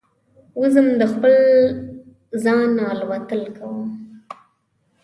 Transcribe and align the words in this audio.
وزم 0.59 0.87
د 0.99 1.01
خپل 1.13 1.35
ځانه 2.43 2.83
الوتل 2.93 3.41
کوم 3.57 3.79